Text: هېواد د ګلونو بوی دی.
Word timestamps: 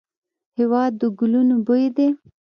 هېواد 0.57 0.91
د 0.99 1.01
ګلونو 1.19 1.55
بوی 1.65 1.85
دی. 1.95 2.09